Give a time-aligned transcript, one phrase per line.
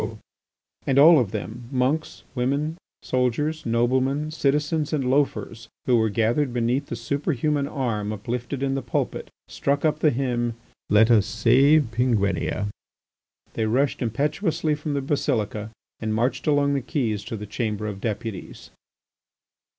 [0.87, 6.87] and all of them, monks, women, soldiers, noblemen, citizens, and loafers, who were gathered beneath
[6.87, 10.55] the superhuman arm uplifted in the pulpit, struck up the hymn,
[10.89, 12.69] "Let us save Penguinia!"
[13.53, 15.69] They rushed impetuously from the basilica
[15.99, 18.71] and marched along the quays to the Chamber of Deputies.